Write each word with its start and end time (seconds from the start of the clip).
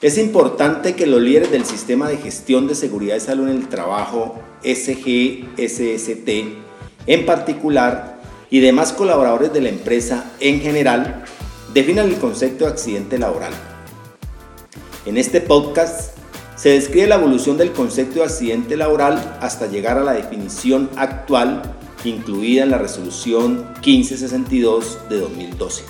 Es 0.00 0.16
importante 0.16 0.94
que 0.94 1.08
los 1.08 1.20
líderes 1.20 1.50
del 1.50 1.64
Sistema 1.64 2.08
de 2.08 2.18
Gestión 2.18 2.68
de 2.68 2.76
Seguridad 2.76 3.16
y 3.16 3.20
Salud 3.20 3.48
en 3.48 3.56
el 3.56 3.68
Trabajo, 3.68 4.38
SGSST, 4.62 6.28
en 7.08 7.26
particular, 7.26 8.20
y 8.48 8.60
demás 8.60 8.92
colaboradores 8.92 9.52
de 9.52 9.60
la 9.60 9.70
empresa 9.70 10.30
en 10.38 10.60
general, 10.60 11.24
definan 11.74 12.06
el 12.06 12.14
concepto 12.14 12.64
de 12.64 12.70
accidente 12.70 13.18
laboral. 13.18 13.52
En 15.04 15.16
este 15.16 15.40
podcast 15.40 16.16
se 16.54 16.68
describe 16.68 17.08
la 17.08 17.16
evolución 17.16 17.58
del 17.58 17.72
concepto 17.72 18.20
de 18.20 18.26
accidente 18.26 18.76
laboral 18.76 19.36
hasta 19.40 19.66
llegar 19.66 19.98
a 19.98 20.04
la 20.04 20.12
definición 20.12 20.90
actual 20.94 21.74
incluida 22.04 22.62
en 22.62 22.70
la 22.70 22.78
resolución 22.78 23.66
1562 23.84 25.08
de 25.10 25.18
2012. 25.18 25.82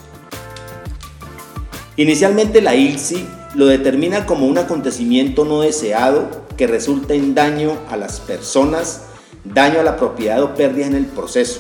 Inicialmente 1.96 2.62
la 2.62 2.74
ILSI 2.74 3.26
lo 3.58 3.66
determina 3.66 4.24
como 4.24 4.46
un 4.46 4.56
acontecimiento 4.56 5.44
no 5.44 5.62
deseado 5.62 6.28
que 6.56 6.68
resulta 6.68 7.14
en 7.14 7.34
daño 7.34 7.72
a 7.90 7.96
las 7.96 8.20
personas, 8.20 9.06
daño 9.42 9.80
a 9.80 9.82
la 9.82 9.96
propiedad 9.96 10.40
o 10.44 10.54
pérdida 10.54 10.86
en 10.86 10.94
el 10.94 11.06
proceso. 11.06 11.58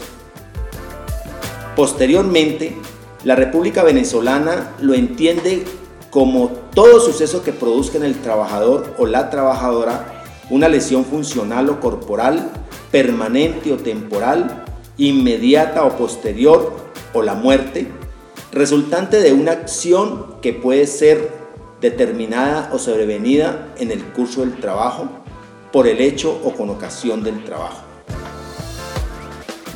Posteriormente, 1.74 2.76
la 3.24 3.34
República 3.34 3.82
Venezolana 3.82 4.76
lo 4.80 4.94
entiende 4.94 5.64
como 6.10 6.50
todo 6.72 7.00
suceso 7.00 7.42
que 7.42 7.52
produzca 7.52 7.98
en 7.98 8.04
el 8.04 8.14
trabajador 8.22 8.94
o 8.96 9.04
la 9.04 9.28
trabajadora 9.28 10.22
una 10.50 10.68
lesión 10.68 11.04
funcional 11.04 11.68
o 11.68 11.80
corporal, 11.80 12.48
permanente 12.92 13.72
o 13.72 13.76
temporal, 13.76 14.64
inmediata 14.98 15.82
o 15.82 15.96
posterior 15.96 16.74
o 17.12 17.22
la 17.22 17.34
muerte, 17.34 17.88
resultante 18.52 19.18
de 19.18 19.32
una 19.32 19.50
acción 19.50 20.36
que 20.40 20.52
puede 20.52 20.86
ser 20.86 21.47
determinada 21.80 22.70
o 22.72 22.78
sobrevenida 22.78 23.68
en 23.78 23.90
el 23.90 24.02
curso 24.04 24.40
del 24.40 24.56
trabajo 24.56 25.08
por 25.72 25.86
el 25.86 26.00
hecho 26.00 26.40
o 26.44 26.52
con 26.52 26.70
ocasión 26.70 27.22
del 27.22 27.44
trabajo. 27.44 27.82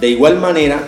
De 0.01 0.09
igual 0.09 0.41
manera, 0.41 0.83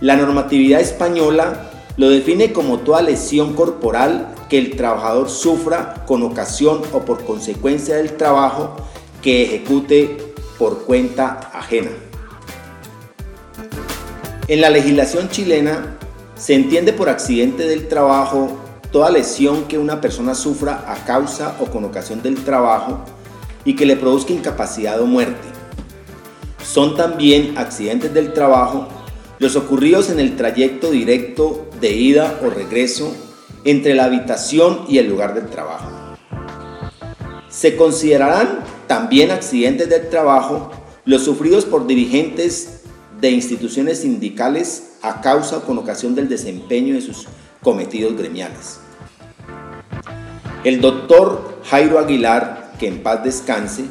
la 0.00 0.16
normatividad 0.16 0.80
española 0.80 1.70
lo 1.96 2.08
define 2.08 2.52
como 2.52 2.78
toda 2.78 3.02
lesión 3.02 3.54
corporal 3.54 4.34
que 4.48 4.58
el 4.58 4.76
trabajador 4.76 5.28
sufra 5.28 6.04
con 6.06 6.22
ocasión 6.22 6.80
o 6.92 7.00
por 7.00 7.24
consecuencia 7.24 7.96
del 7.96 8.16
trabajo 8.16 8.76
que 9.20 9.42
ejecute 9.42 10.16
por 10.58 10.84
cuenta 10.84 11.50
ajena. 11.52 11.90
En 14.46 14.60
la 14.60 14.70
legislación 14.70 15.28
chilena 15.28 15.98
se 16.36 16.54
entiende 16.54 16.92
por 16.92 17.08
accidente 17.08 17.64
del 17.64 17.88
trabajo 17.88 18.56
toda 18.90 19.10
lesión 19.10 19.64
que 19.64 19.78
una 19.78 20.00
persona 20.00 20.34
sufra 20.34 20.84
a 20.86 21.04
causa 21.04 21.56
o 21.60 21.66
con 21.66 21.84
ocasión 21.84 22.22
del 22.22 22.42
trabajo 22.44 23.00
y 23.64 23.76
que 23.76 23.86
le 23.86 23.96
produzca 23.96 24.32
incapacidad 24.32 25.00
o 25.00 25.06
muerte. 25.06 25.46
Son 26.64 26.96
también 26.96 27.58
accidentes 27.58 28.12
del 28.14 28.32
trabajo 28.32 28.88
los 29.38 29.56
ocurridos 29.56 30.10
en 30.10 30.18
el 30.18 30.36
trayecto 30.36 30.90
directo 30.90 31.68
de 31.80 31.92
ida 31.92 32.40
o 32.44 32.50
regreso 32.50 33.14
entre 33.64 33.94
la 33.94 34.04
habitación 34.04 34.84
y 34.88 34.98
el 34.98 35.08
lugar 35.08 35.34
del 35.34 35.48
trabajo. 35.48 35.90
Se 37.48 37.76
considerarán 37.76 38.60
también 38.86 39.30
accidentes 39.30 39.88
del 39.88 40.08
trabajo 40.08 40.70
los 41.04 41.24
sufridos 41.24 41.64
por 41.64 41.86
dirigentes 41.86 42.80
de 43.20 43.30
instituciones 43.30 44.00
sindicales 44.00 44.94
a 45.02 45.20
causa 45.20 45.58
o 45.58 45.62
con 45.62 45.78
ocasión 45.78 46.14
del 46.14 46.28
desempeño 46.28 46.94
de 46.94 47.00
sus 47.00 47.26
cometidos 47.62 48.16
gremiales. 48.16 48.80
El 50.64 50.80
doctor 50.80 51.60
Jairo 51.64 51.98
Aguilar, 51.98 52.72
que 52.78 52.88
en 52.88 53.02
paz 53.02 53.22
descanse, 53.24 53.84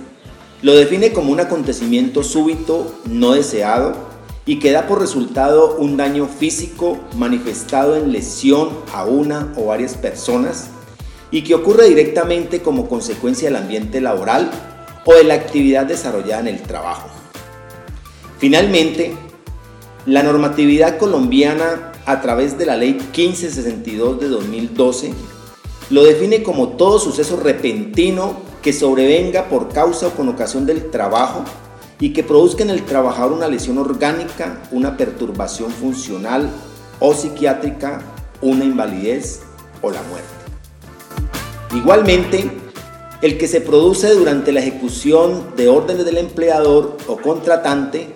lo 0.61 0.75
define 0.75 1.13
como 1.13 1.31
un 1.31 1.39
acontecimiento 1.39 2.23
súbito, 2.23 2.93
no 3.05 3.33
deseado, 3.33 3.93
y 4.45 4.59
que 4.59 4.71
da 4.71 4.87
por 4.87 4.99
resultado 4.99 5.75
un 5.75 5.97
daño 5.97 6.25
físico 6.25 6.97
manifestado 7.15 7.97
en 7.97 8.11
lesión 8.11 8.69
a 8.93 9.05
una 9.05 9.53
o 9.57 9.65
varias 9.65 9.95
personas 9.95 10.69
y 11.31 11.43
que 11.43 11.53
ocurre 11.53 11.89
directamente 11.89 12.61
como 12.61 12.87
consecuencia 12.87 13.49
del 13.49 13.57
ambiente 13.57 13.99
laboral 13.99 14.49
o 15.03 15.13
de 15.13 15.25
la 15.25 15.33
actividad 15.33 15.85
desarrollada 15.85 16.41
en 16.41 16.47
el 16.47 16.61
trabajo. 16.61 17.09
Finalmente, 18.39 19.13
la 20.05 20.23
normatividad 20.23 20.97
colombiana 20.97 21.91
a 22.07 22.21
través 22.21 22.57
de 22.57 22.65
la 22.65 22.77
Ley 22.77 22.93
1562 22.93 24.19
de 24.19 24.29
2012 24.29 25.13
lo 25.89 26.03
define 26.03 26.41
como 26.41 26.69
todo 26.69 26.99
suceso 26.99 27.37
repentino 27.37 28.33
que 28.61 28.73
sobrevenga 28.73 29.49
por 29.49 29.69
causa 29.69 30.07
o 30.07 30.11
con 30.11 30.29
ocasión 30.29 30.65
del 30.65 30.89
trabajo 30.89 31.43
y 31.99 32.13
que 32.13 32.23
produzca 32.23 32.63
en 32.63 32.69
el 32.69 32.83
trabajador 32.83 33.33
una 33.33 33.47
lesión 33.47 33.77
orgánica, 33.77 34.61
una 34.71 34.97
perturbación 34.97 35.69
funcional 35.69 36.49
o 36.99 37.13
psiquiátrica, 37.13 38.01
una 38.41 38.63
invalidez 38.63 39.41
o 39.81 39.91
la 39.91 40.01
muerte. 40.03 40.27
Igualmente, 41.75 42.49
el 43.21 43.37
que 43.37 43.47
se 43.47 43.61
produce 43.61 44.13
durante 44.13 44.51
la 44.51 44.61
ejecución 44.61 45.55
de 45.57 45.67
órdenes 45.67 46.05
del 46.05 46.17
empleador 46.17 46.97
o 47.07 47.17
contratante 47.17 48.15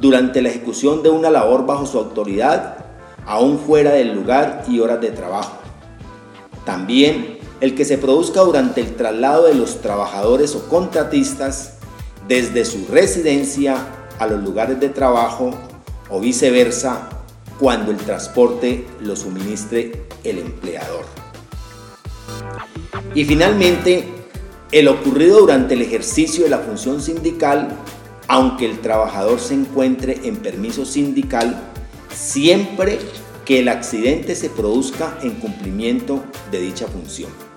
durante 0.00 0.42
la 0.42 0.48
ejecución 0.48 1.02
de 1.02 1.10
una 1.10 1.30
labor 1.30 1.66
bajo 1.66 1.86
su 1.86 1.98
autoridad, 1.98 2.89
aún 3.30 3.60
fuera 3.60 3.92
del 3.92 4.12
lugar 4.12 4.64
y 4.68 4.80
horas 4.80 5.00
de 5.00 5.12
trabajo. 5.12 5.56
También 6.64 7.38
el 7.60 7.76
que 7.76 7.84
se 7.84 7.96
produzca 7.96 8.40
durante 8.40 8.80
el 8.80 8.96
traslado 8.96 9.46
de 9.46 9.54
los 9.54 9.80
trabajadores 9.80 10.56
o 10.56 10.68
contratistas 10.68 11.78
desde 12.26 12.64
su 12.64 12.86
residencia 12.90 13.76
a 14.18 14.26
los 14.26 14.42
lugares 14.42 14.80
de 14.80 14.88
trabajo 14.88 15.52
o 16.08 16.18
viceversa 16.18 17.08
cuando 17.60 17.92
el 17.92 17.98
transporte 17.98 18.86
lo 19.00 19.14
suministre 19.14 20.06
el 20.24 20.38
empleador. 20.38 21.04
Y 23.14 23.24
finalmente, 23.24 24.08
el 24.72 24.88
ocurrido 24.88 25.38
durante 25.38 25.74
el 25.74 25.82
ejercicio 25.82 26.44
de 26.44 26.50
la 26.50 26.58
función 26.58 27.00
sindical 27.00 27.76
aunque 28.30 28.64
el 28.64 28.78
trabajador 28.78 29.40
se 29.40 29.54
encuentre 29.54 30.20
en 30.22 30.36
permiso 30.36 30.86
sindical, 30.86 31.60
siempre 32.20 32.98
que 33.46 33.60
el 33.60 33.68
accidente 33.68 34.34
se 34.34 34.50
produzca 34.50 35.18
en 35.22 35.36
cumplimiento 35.36 36.22
de 36.50 36.60
dicha 36.60 36.86
función. 36.86 37.49